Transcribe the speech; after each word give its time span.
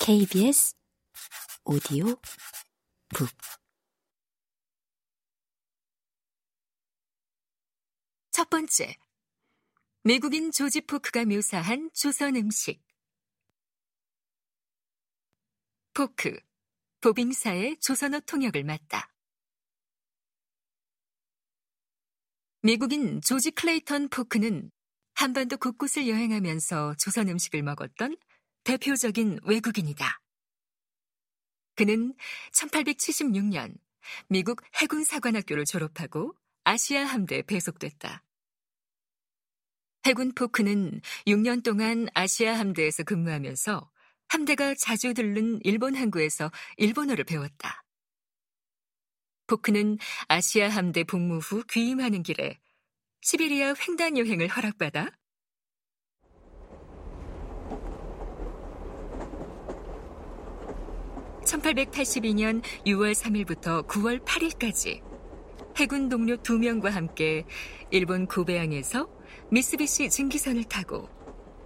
KBS 0.00 0.74
오디오 1.64 2.16
북 3.14 3.28
첫 8.36 8.50
번째. 8.50 8.94
미국인 10.02 10.52
조지 10.52 10.82
포크가 10.82 11.24
묘사한 11.24 11.88
조선 11.94 12.36
음식. 12.36 12.84
포크, 15.94 16.38
보빙사의 17.00 17.78
조선어 17.80 18.20
통역을 18.20 18.62
맡다. 18.62 19.10
미국인 22.60 23.22
조지 23.22 23.52
클레이턴 23.52 24.10
포크는 24.10 24.70
한반도 25.14 25.56
곳곳을 25.56 26.06
여행하면서 26.06 26.96
조선 26.98 27.30
음식을 27.30 27.62
먹었던 27.62 28.18
대표적인 28.66 29.38
외국인이다. 29.44 30.20
그는 31.76 32.14
1876년 32.52 33.78
미국 34.28 34.60
해군사관학교를 34.74 35.64
졸업하고 35.64 36.34
아시아 36.64 37.04
함대에 37.04 37.42
배속됐다. 37.42 38.24
해군 40.04 40.34
포크는 40.34 41.00
6년 41.28 41.62
동안 41.62 42.08
아시아 42.12 42.58
함대에서 42.58 43.04
근무하면서 43.04 43.88
함대가 44.28 44.74
자주 44.74 45.14
들른 45.14 45.60
일본 45.62 45.94
항구에서 45.94 46.50
일본어를 46.76 47.22
배웠다. 47.22 47.84
포크는 49.46 49.98
아시아 50.26 50.70
함대 50.70 51.04
복무 51.04 51.38
후 51.38 51.62
귀임하는 51.70 52.24
길에 52.24 52.58
시베리아 53.20 53.74
횡단 53.78 54.18
여행을 54.18 54.48
허락받아 54.48 55.12
1882년 61.46 62.62
6월 62.84 63.14
3일부터 63.14 63.86
9월 63.86 64.24
8일까지 64.24 65.02
해군 65.76 66.08
동료 66.08 66.36
2명과 66.36 66.90
함께 66.90 67.44
일본 67.90 68.26
고베항에서 68.26 69.08
미쓰비시 69.50 70.10
증기선을 70.10 70.64
타고 70.64 71.08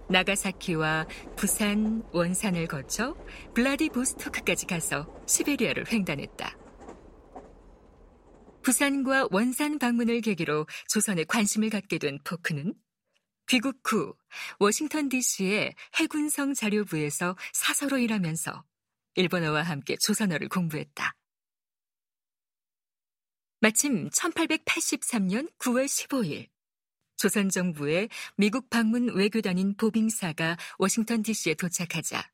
나가사키와 0.09 1.07
부산, 1.35 2.03
원산을 2.11 2.67
거쳐 2.67 3.15
블라디보스토크까지 3.55 4.67
가서 4.67 5.07
시베리아를 5.25 5.91
횡단했다. 5.91 6.57
부산과 8.61 9.29
원산 9.31 9.79
방문을 9.79 10.21
계기로 10.21 10.67
조선에 10.89 11.23
관심을 11.23 11.69
갖게 11.69 11.97
된 11.97 12.19
포크는 12.23 12.73
귀국 13.47 13.81
후 13.85 14.13
워싱턴 14.59 15.09
DC의 15.09 15.73
해군성 15.95 16.53
자료부에서 16.53 17.35
사서로 17.53 17.97
일하면서 17.97 18.63
일본어와 19.15 19.63
함께 19.63 19.97
조선어를 19.97 20.49
공부했다. 20.49 21.15
마침 23.59 24.09
1883년 24.09 25.51
9월 25.59 25.85
15일 25.85 26.47
조선 27.17 27.49
정부의 27.49 28.09
미국 28.35 28.71
방문 28.71 29.15
외교단인 29.15 29.75
보빙사가 29.77 30.57
워싱턴 30.79 31.21
DC에 31.21 31.53
도착하자 31.53 32.31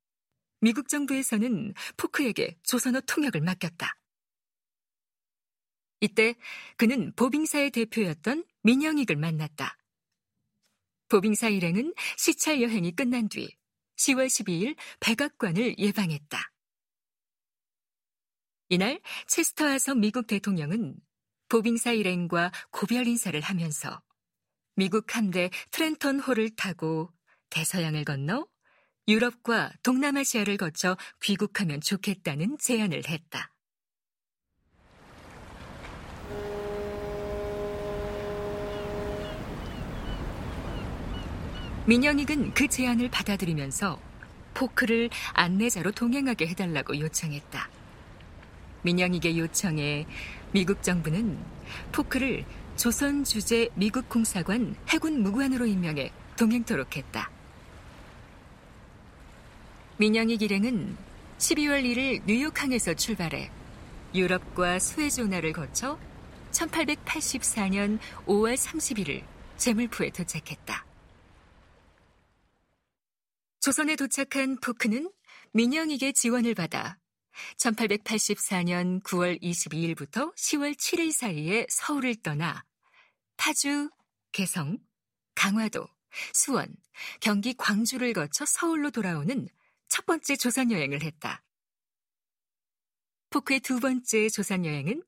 미국 0.62 0.88
정부에서는 0.88 1.74
포크에게 1.98 2.58
조선어 2.64 3.02
통역을 3.02 3.42
맡겼다. 3.42 3.98
이때 6.00 6.36
그는 6.78 7.12
보빙사의 7.16 7.72
대표였던 7.72 8.46
민영익을 8.64 9.18
만났다. 9.18 9.78
보빙사 11.10 11.50
일행은 11.50 11.94
시찰 12.18 12.62
여행이 12.62 12.96
끝난 12.96 13.28
뒤 13.28 13.50
10월 13.98 14.28
12일 14.28 14.78
백악관을 15.00 15.78
예방했다. 15.80 16.52
이날 18.70 19.00
체스터 19.28 19.66
하서 19.66 19.96
미국 19.96 20.28
대통령은 20.28 20.96
보빙사 21.48 21.94
일행과 21.94 22.52
고별 22.72 23.08
인사를 23.08 23.40
하면서 23.40 24.02
미국 24.76 25.16
함대 25.16 25.50
트렌턴 25.72 26.20
호를 26.20 26.56
타고 26.56 27.10
대서양을 27.50 28.04
건너 28.04 28.46
유럽과 29.08 29.72
동남아시아를 29.84 30.58
거쳐 30.58 30.98
귀국하면 31.22 31.80
좋겠다는 31.80 32.58
제안을 32.60 33.08
했다. 33.08 33.54
민영익은 41.86 42.54
그 42.54 42.68
제안을 42.68 43.10
받아들이면서 43.10 43.98
포크를 44.54 45.10
안내자로 45.34 45.92
동행하게 45.92 46.48
해달라고 46.48 47.00
요청했다. 47.00 47.77
민영익의 48.84 49.40
요청에 49.40 50.06
미국 50.52 50.84
정부는 50.84 51.38
포크를 51.92 52.46
조선 52.76 53.24
주재 53.24 53.70
미국 53.76 54.08
공사관 54.08 54.76
해군 54.90 55.24
무관으로 55.24 55.66
임명해 55.66 56.12
동행토록 56.38 56.96
했다. 56.96 57.32
민영익 59.98 60.42
일행은 60.42 60.96
12월 61.40 61.84
1일 61.84 62.22
뉴욕항에서 62.26 62.94
출발해 62.94 63.50
유럽과 64.14 64.80
스웨조나를 64.80 65.54
거쳐 65.54 66.00
1884년 66.52 68.00
5월 68.26 68.56
31일 68.56 69.24
제물포에 69.58 70.12
도착했다. 70.12 70.86
조선에 73.60 73.96
도착한 73.96 74.58
포크는 74.62 75.12
민영익의 75.52 76.14
지원을 76.14 76.54
받아 76.54 76.98
1884년 77.58 79.02
9월 79.04 79.42
22일부터 79.42 80.36
10월 80.36 80.76
7일 80.76 81.12
사이에 81.12 81.66
서울을 81.70 82.16
떠나 82.24 82.64
파주, 83.38 83.90
개성, 84.32 84.78
강화도, 85.36 85.88
수원, 86.34 86.76
경기 87.20 87.54
광주를 87.54 88.14
거쳐 88.14 88.46
서울로 88.46 88.90
돌아오는 88.92 89.48
첫 89.88 90.06
번째 90.06 90.36
조선 90.36 90.72
여행을 90.72 91.04
했다. 91.04 91.44
포크의 93.30 93.60
두 93.60 93.80
번째 93.80 94.30
조선 94.30 94.66
여행은 94.66 95.04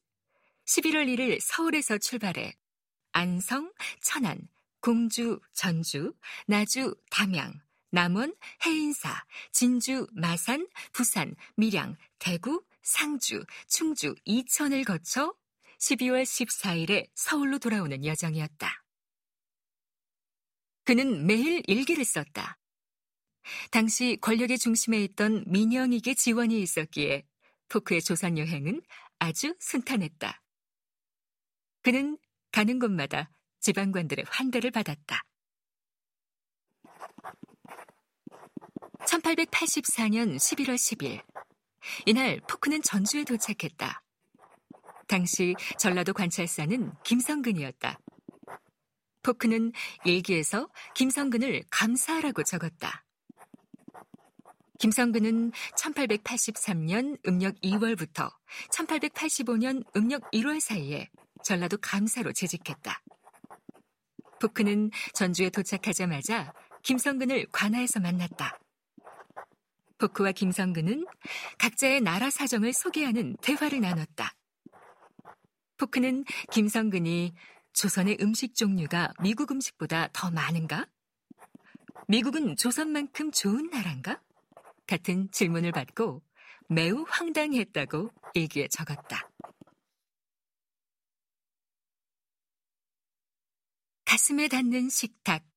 11월 0.65 1.07
1일 1.07 1.39
서울에서 1.41 1.97
출발해 1.97 2.53
안성, 3.11 3.73
천안, 4.01 4.47
공주, 4.81 5.39
전주, 5.53 6.13
나주, 6.45 6.95
담양, 7.09 7.59
남원, 7.91 8.35
해인사, 8.65 9.25
진주, 9.51 10.07
마산, 10.13 10.67
부산, 10.91 11.35
밀양, 11.55 11.97
대구, 12.19 12.63
상주, 12.83 13.43
충주, 13.67 14.15
이천을 14.25 14.83
거쳐 14.83 15.33
12월 15.79 16.23
14일에 16.23 17.09
서울로 17.15 17.57
돌아오는 17.57 18.03
여정이었다. 18.05 18.83
그는 20.83 21.25
매일 21.25 21.61
일기를 21.67 22.03
썼다. 22.03 22.57
당시 23.71 24.17
권력의 24.21 24.57
중심에 24.57 25.01
있던 25.03 25.43
민영익의 25.47 26.15
지원이 26.15 26.61
있었기에 26.61 27.25
포크의 27.69 28.01
조선 28.01 28.37
여행은 28.37 28.81
아주 29.19 29.55
순탄했다. 29.59 30.41
그는 31.81 32.17
가는 32.51 32.79
곳마다 32.79 33.31
지방관들의 33.59 34.25
환대를 34.27 34.71
받았다. 34.71 35.23
1884년 39.05 40.35
11월 40.35 40.75
10일. 40.75 41.38
이날 42.05 42.39
포크는 42.47 42.81
전주에 42.81 43.23
도착했다. 43.23 44.01
당시 45.07 45.55
전라도 45.77 46.13
관찰사는 46.13 46.91
김성근이었다. 47.03 47.99
포크는 49.23 49.71
일기에서 50.05 50.69
김성근을 50.95 51.63
감사하라고 51.69 52.43
적었다. 52.43 53.05
김성근은 54.79 55.51
1883년 55.77 57.17
음력 57.27 57.59
2월부터 57.61 58.31
1885년 58.71 59.83
음력 59.97 60.29
1월 60.31 60.59
사이에 60.61 61.09
전라도 61.43 61.77
감사로 61.77 62.31
재직했다. 62.31 63.01
포크는 64.39 64.91
전주에 65.13 65.49
도착하자마자 65.49 66.53
김성근을 66.83 67.47
관하에서 67.51 67.99
만났다. 67.99 68.57
포크와 69.99 70.31
김성근은 70.31 71.05
각자의 71.57 72.01
나라 72.01 72.29
사정을 72.29 72.73
소개하는 72.73 73.35
대화를 73.41 73.81
나눴다. 73.81 74.33
포크는 75.77 76.23
김성근이 76.51 77.33
조선의 77.73 78.17
음식 78.21 78.55
종류가 78.55 79.13
미국 79.21 79.51
음식보다 79.51 80.09
더 80.11 80.31
많은가? 80.31 80.87
미국은 82.07 82.55
조선만큼 82.55 83.31
좋은 83.31 83.69
나라인가? 83.69 84.21
같은 84.87 85.29
질문을 85.31 85.71
받고 85.71 86.23
매우 86.67 87.05
황당했다고 87.07 88.09
일기에 88.33 88.67
적었다. 88.69 89.29
가슴에 94.05 94.47
닿는 94.47 94.89
식탁. 94.89 95.48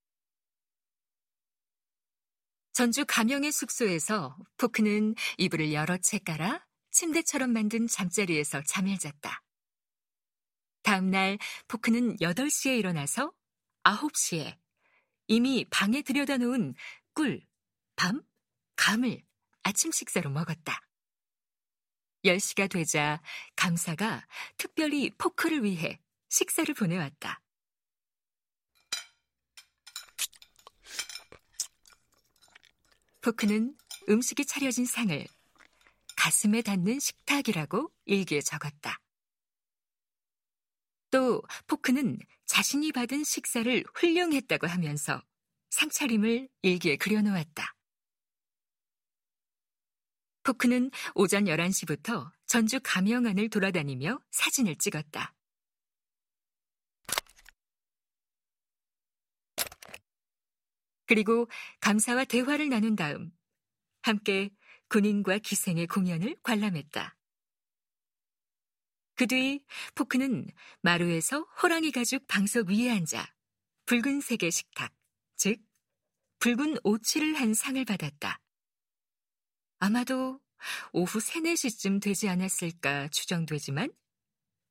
전주 2.73 3.05
가명의 3.07 3.53
숙소에서 3.53 4.35
포크는 4.57 5.15
이불을 5.37 5.75
여러 5.75 5.99
채 5.99 6.19
깔아 6.19 6.65
침대처럼 6.91 7.53
만든 7.53 7.87
잠자리에서 7.87 8.63
잠을 8.63 8.99
잤다. 8.99 9.43
다음날 10.83 11.39
포크는 11.69 12.17
8시에 12.17 12.79
일어나서 12.79 13.33
9시에 13.85 14.59
이미 15.27 15.67
방에 15.69 16.01
들여다 16.01 16.39
놓은 16.39 16.75
꿀, 17.13 17.47
밤, 17.95 18.23
감을 18.77 19.23
아침 19.63 19.93
식사로 19.93 20.31
먹었다. 20.31 20.81
10시가 22.25 22.71
되자 22.71 23.21
감사가 23.55 24.27
특별히 24.57 25.11
포크를 25.19 25.63
위해 25.63 26.01
식사를 26.31 26.75
보내왔다. 26.75 27.42
포크는 33.23 33.77
음식이 34.09 34.45
차려진 34.45 34.85
상을 34.85 35.25
가슴에 36.17 36.61
닿는 36.61 36.99
식탁이라고 36.99 37.91
일기에 38.05 38.41
적었다. 38.41 38.99
또 41.11 41.43
포크는 41.69 42.19
자신이 42.47 42.91
받은 42.91 43.23
식사를 43.23 43.85
훌륭했다고 43.95 44.67
하면서 44.67 45.23
상차림을 45.71 46.49
일기에 46.63 46.97
그려놓았다. 46.97 47.75
포크는 50.43 50.91
오전 51.15 51.45
11시부터 51.45 52.33
전주 52.47 52.81
가명안을 52.83 53.49
돌아다니며 53.51 54.19
사진을 54.33 54.77
찍었다. 54.77 55.33
그리고 61.13 61.47
감사와 61.81 62.25
대화를 62.25 62.71
나눈 62.71 62.97
다음 62.97 63.31
함께 64.01 64.49
군인과 64.89 65.41
기생의 65.41 65.87
공연을 65.87 66.39
관람했다. 66.43 67.19
그 69.17 69.27
뒤 69.27 69.63
포크는 69.95 70.47
마루에서 70.81 71.43
호랑이 71.63 71.91
가죽 71.91 72.27
방석 72.29 72.71
위에 72.71 72.89
앉아 72.89 73.31
붉은색의 73.85 74.51
식탁, 74.51 74.91
즉 75.37 75.61
붉은 76.39 76.79
오치를 76.83 77.35
한 77.35 77.53
상을 77.53 77.85
받았다. 77.85 78.41
아마도 79.81 80.41
오후 80.95 81.21
3, 81.21 81.43
4시쯤 81.43 82.01
되지 82.01 82.31
않았을까 82.31 83.09
추정되지만 83.09 83.93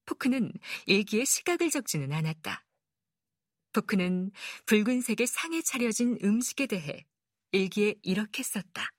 포크는 0.05 0.51
일기에 0.87 1.23
시각을 1.23 1.69
적지는 1.69 2.11
않았다. 2.11 2.65
포크는 3.73 4.31
붉은색의 4.65 5.27
상에 5.27 5.61
차려진 5.61 6.17
음식에 6.23 6.67
대해 6.67 7.05
일기에 7.51 7.95
이렇게 8.01 8.43
썼다. 8.43 8.89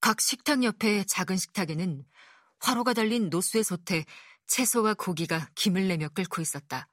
각 0.00 0.20
식탁 0.20 0.62
옆에 0.62 1.04
작은 1.04 1.36
식탁에는 1.36 2.04
화로가 2.60 2.94
달린 2.94 3.30
노수의 3.30 3.64
솥에 3.64 4.04
채소와 4.46 4.94
고기가 4.94 5.48
김을 5.54 5.88
내며 5.88 6.08
끓고 6.08 6.40
있었다. 6.40 6.88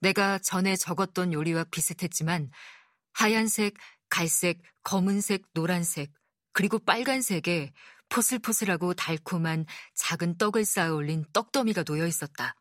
내가 0.00 0.38
전에 0.38 0.76
적었던 0.76 1.32
요리와 1.32 1.64
비슷했지만 1.64 2.50
하얀색, 3.14 3.74
갈색, 4.10 4.60
검은색, 4.82 5.52
노란색, 5.54 6.12
그리고 6.52 6.78
빨간색에 6.78 7.72
포슬포슬하고 8.08 8.94
달콤한 8.94 9.66
작은 9.94 10.36
떡을 10.36 10.64
쌓아 10.64 10.92
올린 10.92 11.24
떡더미가 11.32 11.84
놓여 11.84 12.06
있었다. 12.06 12.54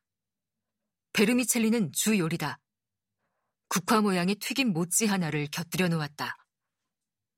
베르미첼리는 1.13 1.91
주 1.93 2.17
요리다. 2.17 2.59
국화 3.67 4.01
모양의 4.01 4.35
튀김 4.35 4.73
모찌 4.73 5.05
하나를 5.05 5.47
곁들여 5.51 5.87
놓았다. 5.87 6.37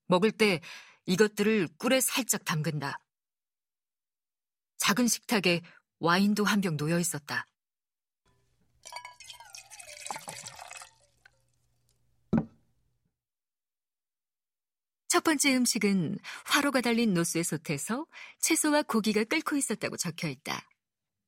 먹을 0.07 0.31
때 0.31 0.61
이것들을 1.05 1.69
꿀에 1.77 2.01
살짝 2.01 2.43
담근다. 2.45 2.99
작은 4.77 5.07
식탁에 5.07 5.61
와인도 5.99 6.43
한 6.45 6.61
병 6.61 6.77
놓여 6.77 6.99
있었다. 6.99 7.47
첫 15.07 15.23
번째 15.23 15.55
음식은 15.55 16.17
화로가 16.45 16.81
달린 16.81 17.13
노스의 17.13 17.43
솥에서 17.43 18.05
채소와 18.39 18.83
고기가 18.83 19.23
끓고 19.23 19.55
있었다고 19.55 19.97
적혀 19.97 20.27
있다. 20.27 20.67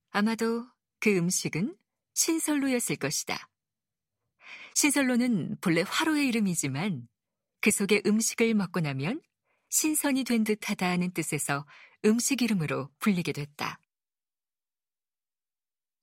아마도 0.09 0.65
그 0.99 1.15
음식은 1.15 1.77
신설로였을 2.17 2.95
것이다. 2.95 3.47
신설로는 4.73 5.57
본래 5.61 5.83
화로의 5.87 6.27
이름이지만 6.27 7.07
그 7.61 7.69
속에 7.69 8.01
음식을 8.05 8.55
먹고 8.55 8.79
나면 8.79 9.21
신선이 9.69 10.23
된 10.23 10.43
듯하다는 10.43 11.13
뜻에서 11.13 11.65
음식 12.05 12.41
이름으로 12.41 12.89
불리게 12.99 13.33
됐다. 13.33 13.79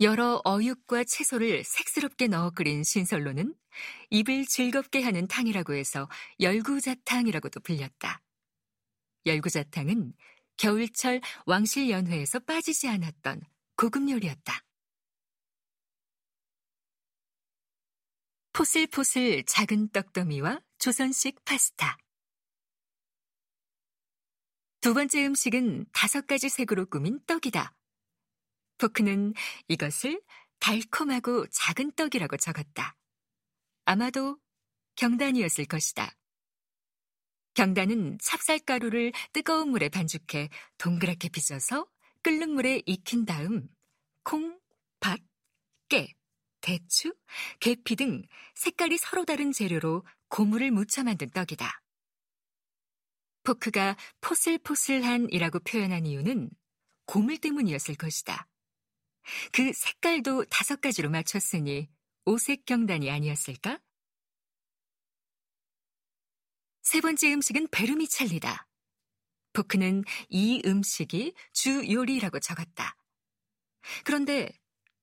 여러 0.01 0.41
어육과 0.45 1.05
채소를 1.05 1.65
색스럽게 1.65 2.29
넣어 2.29 2.51
끓인 2.51 2.85
신설로는 2.85 3.55
입을 4.11 4.47
즐겁게 4.47 5.03
하는 5.03 5.27
탕이라고 5.27 5.75
해서 5.75 6.09
열구자탕이라고도 6.39 7.61
불렸다. 7.61 8.23
열구자탕은 9.27 10.13
겨울철 10.59 11.21
왕실 11.47 11.91
연회에서 11.91 12.39
빠지지 12.41 12.89
않았던 12.89 13.43
고급 13.77 14.09
요리였다. 14.09 14.64
포슬포슬 18.55 19.43
작은 19.47 19.89
떡더미와 19.89 20.61
조선식 20.79 21.45
파스타. 21.45 21.99
두 24.81 24.95
번째 24.95 25.27
음식은 25.27 25.87
다섯 25.93 26.25
가지 26.29 26.49
색으로 26.49 26.87
꾸민 26.87 27.19
떡이다. 27.27 27.75
포크는 28.79 29.35
이것을 29.67 30.23
달콤하고 30.61 31.49
작은 31.49 31.97
떡이라고 31.97 32.37
적었다. 32.37 32.95
아마도 33.87 34.39
경단이었을 34.95 35.65
것이다. 35.65 36.15
경단은 37.55 38.19
찹쌀가루를 38.23 39.13
뜨거운 39.33 39.71
물에 39.71 39.89
반죽해 39.89 40.49
동그랗게 40.79 41.29
빚어서 41.31 41.89
끓는 42.23 42.51
물에 42.51 42.83
익힌 42.87 43.25
다음 43.25 43.69
콩, 44.23 44.61
팥, 45.01 45.19
깨, 45.89 46.15
대추, 46.65 47.15
계피 47.61 47.95
등 47.95 48.23
색깔이 48.55 48.97
서로 48.97 49.27
다른 49.27 49.53
재료로 49.53 50.03
고무를 50.29 50.71
묻혀 50.71 51.05
만든 51.05 51.29
떡이다. 51.29 51.83
포크가 53.43 53.99
포슬포슬한이라고 54.23 55.59
표현한 55.61 56.07
이유는 56.07 56.49
고물 57.05 57.37
때문이었을 57.37 57.97
것이다. 57.97 58.49
그 59.53 59.75
색깔도 59.75 60.47
다섯 60.47 60.81
가지로 60.81 61.11
맞췄으니 61.11 61.91
오색 62.25 62.65
경단이 62.65 63.11
아니었을까? 63.11 63.79
세 66.81 67.03
번째 67.03 67.35
음식은 67.35 67.69
베르미첼리다. 67.73 68.67
포크는 69.53 70.03
이 70.31 70.63
음식이 70.65 71.35
주 71.53 71.93
요리라고 71.93 72.41
적었다. 72.41 72.97
그런데 74.05 74.51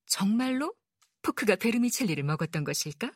정말로 0.06 0.74
포크가 1.22 1.56
베르미첼리를 1.56 2.22
먹었던 2.24 2.64
것일까? 2.64 3.10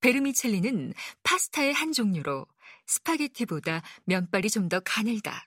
베르미첼리는 0.00 0.94
파스타의 1.22 1.72
한 1.74 1.92
종류로 1.92 2.46
스파게티보다 2.86 3.82
면발이 4.04 4.48
좀 4.50 4.68
더 4.68 4.80
가늘다. 4.80 5.46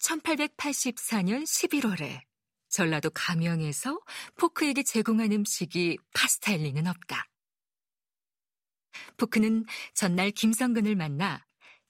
1884년 0.00 1.42
11월에 1.42 2.20
전라도 2.68 3.10
가명에서 3.10 3.98
포크에게 4.36 4.82
제공한 4.82 5.32
음식이 5.32 5.98
파스타일 6.14 6.62
리는 6.62 6.86
없다. 6.86 7.24
포크는 9.16 9.64
전날 9.94 10.30
김성근을 10.30 10.94
만나 10.96 11.44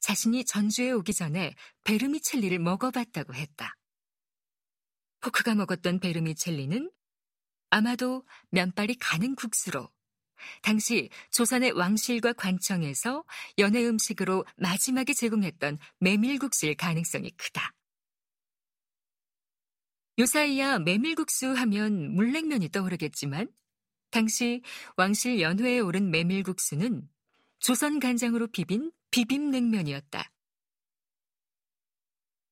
자신이 0.08 0.46
전주에 0.46 0.90
오기 0.92 1.12
전에 1.12 1.54
베르미첼리를 1.84 2.58
먹어봤다고 2.60 3.34
했다. 3.34 3.76
포크가 5.20 5.54
먹었던 5.54 6.00
베르미첼리는 6.00 6.90
아마도 7.68 8.24
면발이 8.48 8.94
가는 8.94 9.34
국수로 9.34 9.92
당시 10.62 11.10
조선의 11.30 11.72
왕실과 11.72 12.32
관청에서 12.32 13.22
연회 13.58 13.84
음식으로 13.86 14.46
마지막에 14.56 15.12
제공했던 15.12 15.76
메밀국수일 16.00 16.74
가능성이 16.76 17.30
크다. 17.32 17.74
요사이야 20.18 20.78
메밀국수 20.78 21.52
하면 21.52 22.14
물냉면이 22.14 22.70
떠오르겠지만 22.70 23.52
당시 24.10 24.62
왕실 24.96 25.42
연회에 25.42 25.80
오른 25.80 26.10
메밀국수는 26.10 27.06
조선 27.58 28.00
간장으로 28.00 28.46
비빈 28.46 28.90
비빔냉면이었다. 29.10 30.30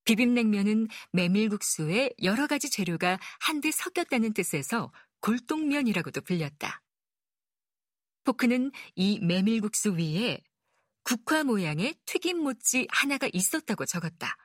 비빔냉면은 0.05 0.87
메밀국수에 1.11 2.11
여러 2.23 2.47
가지 2.47 2.69
재료가 2.69 3.19
한데 3.41 3.71
섞였다는 3.71 4.33
뜻에서 4.33 4.91
골동면이라고도 5.19 6.21
불렸다. 6.21 6.81
포크는 8.23 8.71
이 8.95 9.19
메밀국수 9.19 9.97
위에 9.97 10.41
국화 11.03 11.43
모양의 11.43 11.95
튀김 12.05 12.37
모찌 12.39 12.87
하나가 12.89 13.29
있었다고 13.31 13.85
적었다. 13.85 14.35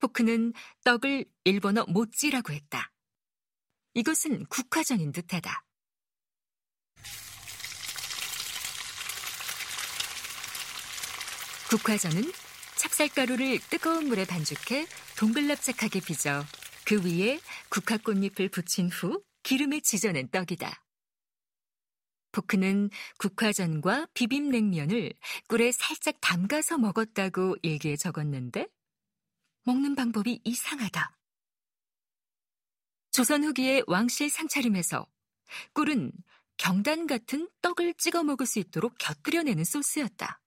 포크는 0.00 0.52
떡을 0.84 1.26
일본어 1.44 1.84
모찌라고 1.86 2.52
했다. 2.52 2.90
이것은 3.94 4.46
국화전인 4.46 5.12
듯하다. 5.12 5.64
국화전은 11.70 12.24
찹쌀가루를 12.78 13.60
뜨거운 13.70 14.08
물에 14.08 14.24
반죽해 14.24 14.88
동글납작하게 15.16 16.00
빚어 16.00 16.44
그 16.84 17.00
위에 17.04 17.38
국화꽃잎을 17.68 18.48
붙인 18.48 18.88
후 18.88 19.22
기름에 19.44 19.78
지져낸 19.78 20.28
떡이다. 20.30 20.84
포크는 22.32 22.90
국화전과 23.18 24.08
비빔냉면을 24.14 25.12
꿀에 25.46 25.70
살짝 25.70 26.16
담가서 26.20 26.78
먹었다고 26.78 27.58
일기에 27.62 27.94
적었는데 27.94 28.66
먹는 29.62 29.94
방법이 29.94 30.40
이상하다. 30.42 31.16
조선 33.12 33.44
후기의 33.44 33.84
왕실 33.86 34.28
상차림에서 34.28 35.06
꿀은 35.74 36.10
경단 36.56 37.06
같은 37.06 37.48
떡을 37.62 37.94
찍어 37.94 38.24
먹을 38.24 38.46
수 38.46 38.58
있도록 38.58 38.98
곁들여내는 38.98 39.62
소스였다. 39.62 40.39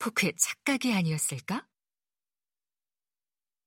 포크의 0.00 0.32
착각이 0.36 0.92
아니었을까? 0.92 1.66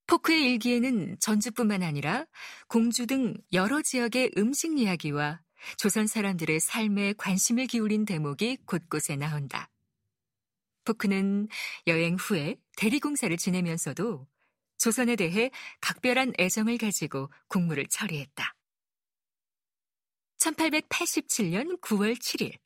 포크의 0.07 0.51
일기에는 0.51 1.17
전주뿐만 1.19 1.81
아니라 1.81 2.25
공주 2.67 3.07
등 3.07 3.35
여러 3.53 3.81
지역의 3.81 4.31
음식 4.37 4.77
이야기와 4.77 5.41
조선 5.77 6.07
사람들의 6.07 6.59
삶에 6.59 7.13
관심을 7.13 7.67
기울인 7.67 8.03
대목이 8.03 8.57
곳곳에 8.65 9.15
나온다. 9.15 9.69
포크는 10.83 11.47
여행 11.87 12.15
후에 12.15 12.57
대리공사를 12.75 13.35
지내면서도 13.37 14.27
조선에 14.77 15.15
대해 15.15 15.51
각별한 15.79 16.33
애정을 16.37 16.77
가지고 16.77 17.31
국무를 17.47 17.87
처리했다. 17.87 18.55
1887년 20.39 21.79
9월 21.79 22.19
7일, 22.19 22.57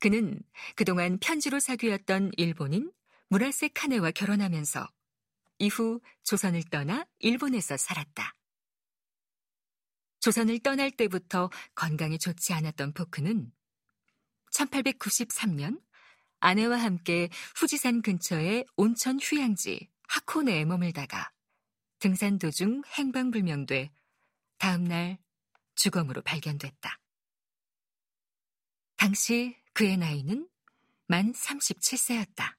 그는 0.00 0.40
그동안 0.74 1.18
편지로 1.18 1.60
사귀었던 1.60 2.32
일본인 2.36 2.92
무라세 3.28 3.68
카네와 3.68 4.10
결혼하면서 4.12 4.88
이후 5.58 6.00
조선을 6.24 6.64
떠나 6.70 7.06
일본에서 7.18 7.76
살았다. 7.76 8.34
조선을 10.20 10.60
떠날 10.60 10.90
때부터 10.90 11.50
건강이 11.74 12.18
좋지 12.18 12.52
않았던 12.52 12.92
포크는 12.92 13.52
1893년 14.52 15.80
아내와 16.40 16.76
함께 16.78 17.28
후지산 17.56 18.02
근처의 18.02 18.64
온천 18.76 19.18
휴양지 19.20 19.88
하코네에 20.08 20.64
머물다가 20.64 21.30
등산 21.98 22.38
도중 22.38 22.82
행방불명돼 22.96 23.90
다음날 24.58 25.18
주검으로 25.74 26.22
발견됐다. 26.22 26.98
당시 28.98 29.56
그의 29.72 29.96
나이는 29.96 30.48
만 31.06 31.32
37세였다. 31.32 32.57